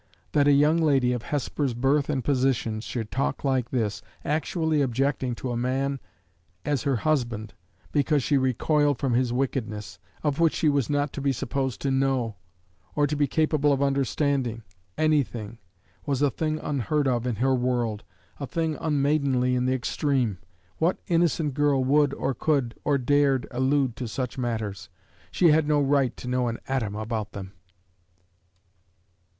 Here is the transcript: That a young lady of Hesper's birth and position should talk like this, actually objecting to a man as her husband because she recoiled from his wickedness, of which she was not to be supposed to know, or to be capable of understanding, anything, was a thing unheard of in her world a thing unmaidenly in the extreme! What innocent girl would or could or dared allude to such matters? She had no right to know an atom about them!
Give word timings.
That 0.31 0.47
a 0.47 0.51
young 0.51 0.77
lady 0.79 1.13
of 1.13 1.21
Hesper's 1.21 1.75
birth 1.75 2.09
and 2.09 2.23
position 2.23 2.81
should 2.81 3.11
talk 3.11 3.43
like 3.43 3.69
this, 3.69 4.01
actually 4.25 4.81
objecting 4.81 5.35
to 5.35 5.51
a 5.51 5.55
man 5.55 5.99
as 6.65 6.81
her 6.81 6.95
husband 6.95 7.53
because 7.91 8.23
she 8.23 8.35
recoiled 8.35 8.97
from 8.97 9.13
his 9.13 9.31
wickedness, 9.31 9.99
of 10.23 10.39
which 10.39 10.55
she 10.55 10.69
was 10.69 10.89
not 10.89 11.13
to 11.13 11.21
be 11.21 11.31
supposed 11.31 11.81
to 11.81 11.91
know, 11.91 12.35
or 12.95 13.05
to 13.05 13.15
be 13.15 13.27
capable 13.27 13.71
of 13.71 13.83
understanding, 13.83 14.63
anything, 14.97 15.59
was 16.07 16.23
a 16.23 16.31
thing 16.31 16.57
unheard 16.57 17.07
of 17.07 17.27
in 17.27 17.35
her 17.35 17.53
world 17.53 18.03
a 18.39 18.47
thing 18.47 18.79
unmaidenly 18.81 19.53
in 19.53 19.67
the 19.67 19.73
extreme! 19.75 20.39
What 20.79 20.97
innocent 21.09 21.53
girl 21.53 21.83
would 21.83 22.15
or 22.15 22.33
could 22.33 22.73
or 22.83 22.97
dared 22.97 23.45
allude 23.51 23.95
to 23.97 24.07
such 24.07 24.35
matters? 24.35 24.89
She 25.29 25.49
had 25.51 25.67
no 25.67 25.79
right 25.79 26.17
to 26.17 26.27
know 26.27 26.47
an 26.47 26.57
atom 26.67 26.95
about 26.95 27.33
them! 27.33 27.53